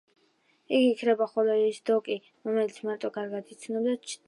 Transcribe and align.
იგი 0.77 0.87
ქრება, 1.01 1.27
ხოლო 1.33 1.59
ის 1.65 1.77
დოკი, 1.91 2.17
რომელსაც 2.49 2.83
მარტი 2.91 3.15
კარგად 3.21 3.57
იცნობდა, 3.57 3.97
ჩნდება. 4.03 4.19